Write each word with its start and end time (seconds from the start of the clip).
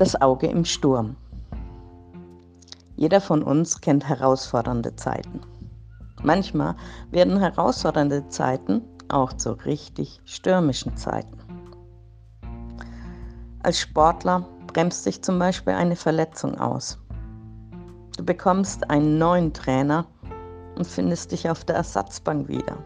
Das 0.00 0.18
Auge 0.22 0.46
im 0.46 0.64
Sturm. 0.64 1.14
Jeder 2.96 3.20
von 3.20 3.42
uns 3.42 3.82
kennt 3.82 4.08
herausfordernde 4.08 4.96
Zeiten. 4.96 5.42
Manchmal 6.22 6.74
werden 7.10 7.38
herausfordernde 7.38 8.26
Zeiten 8.30 8.80
auch 9.10 9.34
zu 9.34 9.52
richtig 9.66 10.22
stürmischen 10.24 10.96
Zeiten. 10.96 11.36
Als 13.62 13.78
Sportler 13.78 14.46
bremst 14.68 15.04
sich 15.04 15.20
zum 15.20 15.38
Beispiel 15.38 15.74
eine 15.74 15.96
Verletzung 15.96 16.58
aus. 16.58 16.98
Du 18.16 18.24
bekommst 18.24 18.88
einen 18.88 19.18
neuen 19.18 19.52
Trainer 19.52 20.06
und 20.76 20.86
findest 20.86 21.30
dich 21.30 21.50
auf 21.50 21.66
der 21.66 21.76
Ersatzbank 21.76 22.48
wieder. 22.48 22.78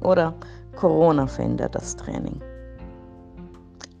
Oder 0.00 0.32
Corona 0.76 1.26
verhindert 1.26 1.74
das 1.74 1.96
Training. 1.96 2.40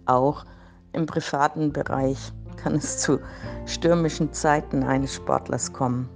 Auch 0.06 0.44
im 0.92 1.06
privaten 1.06 1.72
Bereich 1.72 2.32
kann 2.56 2.74
es 2.74 2.98
zu 2.98 3.18
stürmischen 3.66 4.32
Zeiten 4.32 4.82
eines 4.82 5.14
Sportlers 5.14 5.72
kommen. 5.72 6.08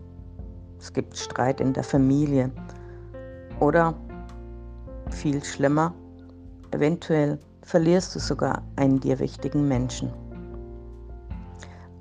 Es 0.78 0.92
gibt 0.92 1.16
Streit 1.16 1.60
in 1.60 1.73
der 1.73 1.84
Familie 1.84 2.50
oder 3.60 3.95
viel 5.10 5.42
schlimmer, 5.42 5.95
eventuell 6.73 7.38
verlierst 7.62 8.14
du 8.14 8.19
sogar 8.19 8.62
einen 8.77 9.00
dir 9.00 9.19
wichtigen 9.19 9.66
Menschen. 9.69 10.12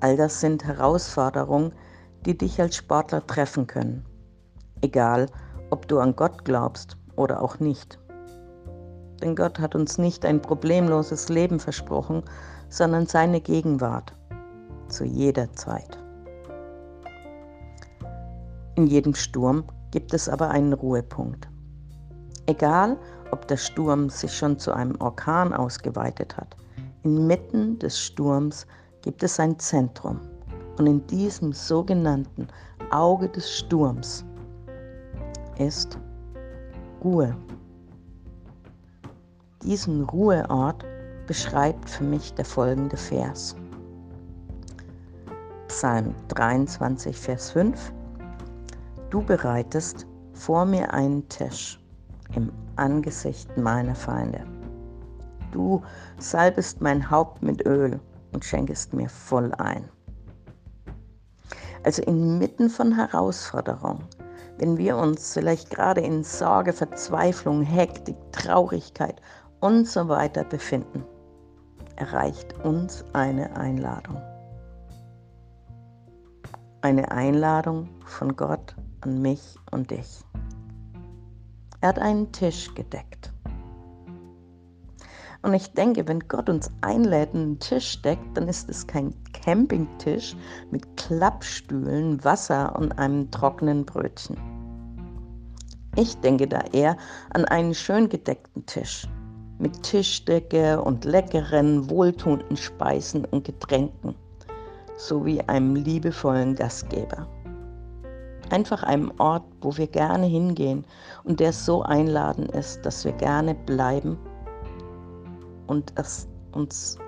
All 0.00 0.16
das 0.16 0.40
sind 0.40 0.64
Herausforderungen, 0.64 1.72
die 2.26 2.36
dich 2.36 2.60
als 2.60 2.76
Sportler 2.76 3.26
treffen 3.26 3.66
können. 3.66 4.04
Egal, 4.82 5.26
ob 5.70 5.88
du 5.88 5.98
an 5.98 6.14
Gott 6.14 6.44
glaubst 6.44 6.98
oder 7.16 7.40
auch 7.40 7.58
nicht. 7.60 7.98
Denn 9.22 9.36
Gott 9.36 9.58
hat 9.58 9.74
uns 9.74 9.98
nicht 9.98 10.24
ein 10.24 10.40
problemloses 10.40 11.28
Leben 11.28 11.60
versprochen, 11.60 12.22
sondern 12.68 13.06
seine 13.06 13.40
Gegenwart 13.40 14.12
zu 14.88 15.04
jeder 15.04 15.52
Zeit. 15.52 15.98
In 18.76 18.86
jedem 18.86 19.14
Sturm 19.14 19.64
gibt 19.92 20.12
es 20.12 20.28
aber 20.28 20.50
einen 20.50 20.72
Ruhepunkt. 20.72 21.48
Egal, 22.46 22.98
ob 23.30 23.46
der 23.46 23.56
Sturm 23.56 24.10
sich 24.10 24.36
schon 24.36 24.58
zu 24.58 24.72
einem 24.72 25.00
Orkan 25.00 25.52
ausgeweitet 25.52 26.36
hat, 26.36 26.56
inmitten 27.04 27.78
des 27.78 27.98
Sturms 27.98 28.66
gibt 29.02 29.22
es 29.22 29.38
ein 29.38 29.58
Zentrum. 29.58 30.20
Und 30.78 30.86
in 30.86 31.06
diesem 31.06 31.52
sogenannten 31.52 32.48
Auge 32.90 33.28
des 33.28 33.58
Sturms 33.58 34.24
ist 35.58 35.98
Ruhe. 37.02 37.36
Diesen 39.64 40.02
Ruheort 40.04 40.84
beschreibt 41.26 41.88
für 41.88 42.04
mich 42.04 42.34
der 42.34 42.44
folgende 42.44 42.98
Vers. 42.98 43.56
Psalm 45.68 46.14
23, 46.28 47.16
Vers 47.18 47.52
5. 47.52 47.92
Du 49.08 49.22
bereitest 49.22 50.06
vor 50.34 50.66
mir 50.66 50.92
einen 50.92 51.26
Tisch 51.30 51.80
im 52.36 52.52
Angesicht 52.76 53.56
meiner 53.56 53.94
Feinde. 53.94 54.44
Du 55.50 55.80
salbest 56.18 56.82
mein 56.82 57.10
Haupt 57.10 57.42
mit 57.42 57.64
Öl 57.64 57.98
und 58.32 58.44
schenkest 58.44 58.92
mir 58.92 59.08
voll 59.08 59.50
ein. 59.54 59.88
Also 61.84 62.02
inmitten 62.02 62.68
von 62.68 62.94
Herausforderungen, 62.94 64.04
wenn 64.58 64.76
wir 64.76 64.98
uns 64.98 65.32
vielleicht 65.32 65.70
gerade 65.70 66.02
in 66.02 66.22
Sorge, 66.22 66.74
Verzweiflung, 66.74 67.62
Hektik, 67.62 68.16
Traurigkeit 68.30 69.22
und 69.64 69.88
so 69.88 70.08
weiter 70.08 70.44
befinden, 70.44 71.02
erreicht 71.96 72.52
uns 72.64 73.02
eine 73.14 73.56
Einladung. 73.56 74.20
Eine 76.82 77.10
Einladung 77.10 77.88
von 78.04 78.36
Gott 78.36 78.76
an 79.00 79.22
mich 79.22 79.56
und 79.70 79.90
dich. 79.90 80.22
Er 81.80 81.88
hat 81.88 81.98
einen 81.98 82.30
Tisch 82.30 82.74
gedeckt. 82.74 83.32
Und 85.40 85.54
ich 85.54 85.72
denke, 85.72 86.06
wenn 86.08 86.20
Gott 86.28 86.50
uns 86.50 86.70
einlädt, 86.82 87.34
einen 87.34 87.58
Tisch 87.58 88.02
deckt, 88.02 88.36
dann 88.36 88.48
ist 88.48 88.68
es 88.68 88.86
kein 88.86 89.14
Campingtisch 89.32 90.36
mit 90.70 90.94
Klappstühlen, 90.98 92.22
Wasser 92.22 92.76
und 92.76 92.98
einem 92.98 93.30
trockenen 93.30 93.86
Brötchen. 93.86 94.36
Ich 95.96 96.18
denke 96.18 96.48
da 96.48 96.60
eher 96.72 96.98
an 97.30 97.46
einen 97.46 97.72
schön 97.72 98.10
gedeckten 98.10 98.66
Tisch 98.66 99.08
mit 99.58 99.82
Tischdecke 99.82 100.80
und 100.80 101.04
leckeren, 101.04 101.88
wohltuenden 101.88 102.56
Speisen 102.56 103.24
und 103.26 103.44
Getränken 103.44 104.14
sowie 104.96 105.40
einem 105.42 105.76
liebevollen 105.76 106.54
Gastgeber. 106.54 107.26
Einfach 108.50 108.82
einem 108.82 109.12
Ort, 109.18 109.44
wo 109.60 109.76
wir 109.76 109.86
gerne 109.86 110.26
hingehen 110.26 110.84
und 111.24 111.40
der 111.40 111.52
so 111.52 111.82
einladend 111.82 112.50
ist, 112.52 112.84
dass 112.84 113.04
wir 113.04 113.12
gerne 113.12 113.54
bleiben 113.54 114.18
und 115.66 115.92
es 115.96 116.28
uns 116.52 116.98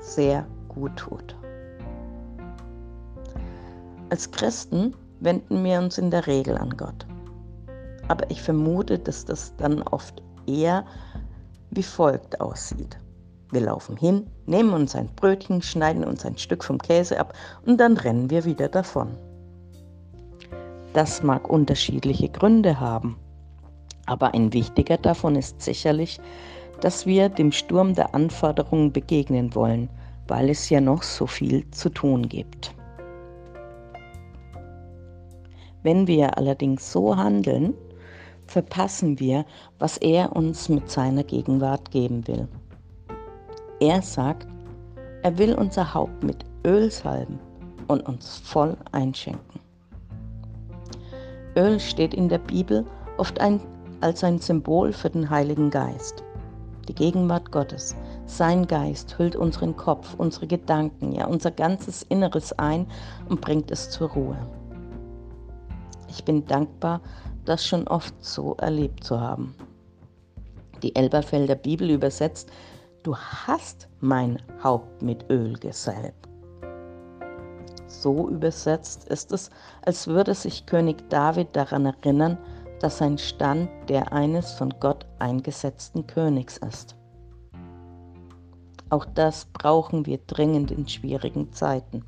sehr 0.00 0.46
gut 0.68 0.96
tut. 0.96 1.36
Als 4.10 4.30
Christen 4.30 4.94
wenden 5.20 5.64
wir 5.64 5.78
uns 5.78 5.98
in 5.98 6.10
der 6.10 6.26
Regel 6.26 6.56
an 6.56 6.76
Gott. 6.76 7.06
Aber 8.08 8.30
ich 8.30 8.42
vermute, 8.42 8.98
dass 8.98 9.24
das 9.24 9.56
dann 9.56 9.82
oft 9.82 10.22
eher 10.46 10.84
wie 11.74 11.82
folgt 11.82 12.40
aussieht. 12.40 12.98
Wir 13.50 13.62
laufen 13.62 13.96
hin, 13.96 14.26
nehmen 14.46 14.72
uns 14.72 14.96
ein 14.96 15.08
Brötchen, 15.14 15.62
schneiden 15.62 16.04
uns 16.04 16.24
ein 16.24 16.38
Stück 16.38 16.64
vom 16.64 16.78
Käse 16.78 17.18
ab 17.18 17.34
und 17.66 17.78
dann 17.78 17.96
rennen 17.96 18.30
wir 18.30 18.44
wieder 18.44 18.68
davon. 18.68 19.16
Das 20.92 21.22
mag 21.22 21.48
unterschiedliche 21.48 22.28
Gründe 22.28 22.80
haben, 22.80 23.16
aber 24.06 24.34
ein 24.34 24.52
wichtiger 24.52 24.96
davon 24.96 25.36
ist 25.36 25.60
sicherlich, 25.60 26.20
dass 26.80 27.06
wir 27.06 27.28
dem 27.28 27.52
Sturm 27.52 27.94
der 27.94 28.14
Anforderungen 28.14 28.92
begegnen 28.92 29.54
wollen, 29.54 29.88
weil 30.28 30.50
es 30.50 30.68
ja 30.70 30.80
noch 30.80 31.02
so 31.02 31.26
viel 31.26 31.68
zu 31.70 31.88
tun 31.88 32.28
gibt. 32.28 32.74
Wenn 35.82 36.06
wir 36.06 36.38
allerdings 36.38 36.90
so 36.90 37.16
handeln, 37.16 37.74
verpassen 38.46 39.18
wir, 39.18 39.44
was 39.78 39.96
er 39.98 40.34
uns 40.34 40.68
mit 40.68 40.90
seiner 40.90 41.24
Gegenwart 41.24 41.90
geben 41.90 42.26
will. 42.26 42.48
Er 43.80 44.02
sagt, 44.02 44.46
er 45.22 45.38
will 45.38 45.54
unser 45.54 45.94
Haupt 45.94 46.22
mit 46.22 46.44
Öl 46.66 46.90
salben 46.90 47.38
und 47.88 48.06
uns 48.06 48.38
voll 48.38 48.76
einschenken. 48.92 49.60
Öl 51.56 51.78
steht 51.78 52.14
in 52.14 52.28
der 52.28 52.38
Bibel 52.38 52.84
oft 53.16 53.40
ein, 53.40 53.60
als 54.00 54.24
ein 54.24 54.38
Symbol 54.38 54.92
für 54.92 55.10
den 55.10 55.30
Heiligen 55.30 55.70
Geist. 55.70 56.22
Die 56.88 56.94
Gegenwart 56.94 57.50
Gottes, 57.50 57.96
sein 58.26 58.66
Geist 58.66 59.18
hüllt 59.18 59.36
unseren 59.36 59.76
Kopf, 59.76 60.14
unsere 60.18 60.46
Gedanken, 60.46 61.12
ja 61.12 61.26
unser 61.26 61.50
ganzes 61.50 62.02
Inneres 62.02 62.52
ein 62.58 62.86
und 63.28 63.40
bringt 63.40 63.70
es 63.70 63.90
zur 63.90 64.10
Ruhe. 64.10 64.36
Ich 66.08 66.24
bin 66.24 66.44
dankbar, 66.44 67.00
das 67.44 67.66
schon 67.66 67.86
oft 67.88 68.14
so 68.24 68.54
erlebt 68.54 69.04
zu 69.04 69.20
haben. 69.20 69.54
Die 70.82 70.94
Elberfelder 70.96 71.54
Bibel 71.54 71.90
übersetzt, 71.90 72.50
du 73.02 73.16
hast 73.16 73.88
mein 74.00 74.42
Haupt 74.62 75.02
mit 75.02 75.30
Öl 75.30 75.54
gesalbt. 75.54 76.28
So 77.86 78.28
übersetzt 78.28 79.08
ist 79.08 79.32
es, 79.32 79.50
als 79.86 80.06
würde 80.06 80.34
sich 80.34 80.66
König 80.66 81.08
David 81.10 81.48
daran 81.54 81.86
erinnern, 81.86 82.38
dass 82.80 82.98
sein 82.98 83.16
Stand 83.18 83.70
der 83.88 84.12
eines 84.12 84.52
von 84.52 84.74
Gott 84.80 85.06
eingesetzten 85.20 86.06
Königs 86.06 86.58
ist. 86.58 86.96
Auch 88.90 89.06
das 89.06 89.46
brauchen 89.46 90.06
wir 90.06 90.18
dringend 90.26 90.70
in 90.70 90.86
schwierigen 90.86 91.52
Zeiten, 91.52 92.04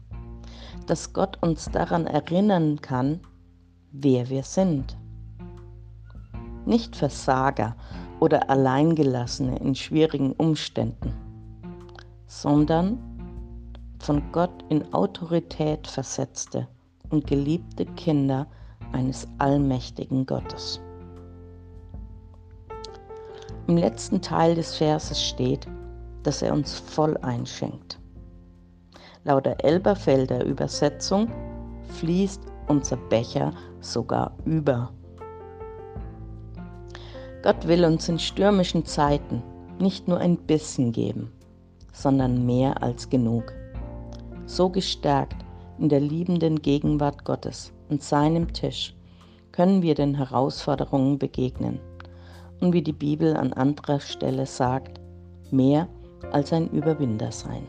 dass 0.86 1.12
Gott 1.12 1.42
uns 1.42 1.70
daran 1.70 2.06
erinnern 2.06 2.80
kann, 2.80 3.20
wer 3.90 4.28
wir 4.28 4.42
sind 4.42 4.96
nicht 6.66 6.96
Versager 6.96 7.76
oder 8.20 8.48
Alleingelassene 8.50 9.58
in 9.58 9.74
schwierigen 9.74 10.32
Umständen, 10.32 11.12
sondern 12.26 12.98
von 13.98 14.22
Gott 14.32 14.64
in 14.68 14.92
Autorität 14.92 15.86
versetzte 15.86 16.68
und 17.10 17.26
geliebte 17.26 17.84
Kinder 17.84 18.46
eines 18.92 19.26
allmächtigen 19.38 20.26
Gottes. 20.26 20.80
Im 23.66 23.76
letzten 23.76 24.20
Teil 24.22 24.54
des 24.54 24.76
Verses 24.76 25.20
steht, 25.20 25.66
dass 26.22 26.42
er 26.42 26.52
uns 26.52 26.78
voll 26.78 27.16
einschenkt. 27.18 27.98
Laut 29.24 29.46
der 29.46 29.64
Elberfelder 29.64 30.44
Übersetzung 30.44 31.28
fließt 31.98 32.40
unser 32.68 32.96
Becher 32.96 33.52
sogar 33.80 34.36
über. 34.44 34.92
Gott 37.46 37.68
will 37.68 37.84
uns 37.84 38.08
in 38.08 38.18
stürmischen 38.18 38.84
Zeiten 38.84 39.40
nicht 39.78 40.08
nur 40.08 40.18
ein 40.18 40.36
bisschen 40.36 40.90
geben, 40.90 41.30
sondern 41.92 42.44
mehr 42.44 42.82
als 42.82 43.08
genug. 43.08 43.52
so 44.46 44.68
gestärkt 44.68 45.44
in 45.78 45.88
der 45.88 46.00
liebenden 46.00 46.60
Gegenwart 46.60 47.24
Gottes 47.24 47.72
und 47.88 48.02
seinem 48.02 48.52
Tisch, 48.52 48.96
können 49.52 49.80
wir 49.80 49.94
den 49.94 50.16
Herausforderungen 50.16 51.20
begegnen 51.20 51.78
und 52.60 52.72
wie 52.72 52.82
die 52.82 52.92
Bibel 52.92 53.36
an 53.36 53.52
anderer 53.52 54.00
Stelle 54.00 54.46
sagt, 54.46 55.00
mehr 55.52 55.86
als 56.32 56.52
ein 56.52 56.68
Überwinder 56.70 57.30
sein. 57.30 57.62